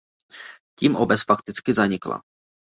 [0.79, 2.21] Tím obec fakticky zanikla.